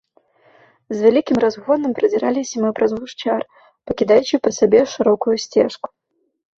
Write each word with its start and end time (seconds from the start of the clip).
З 0.93 0.97
вялікім 1.05 1.37
разгонам 1.43 1.91
прадзіраліся 2.01 2.55
мы 2.65 2.73
праз 2.81 2.91
гушчар, 2.99 3.39
пакідаючы 3.93 4.35
па 4.45 4.49
сабе 4.61 4.81
шырокую 4.99 5.35
сцежку. 5.49 5.87